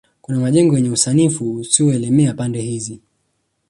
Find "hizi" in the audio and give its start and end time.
2.61-3.01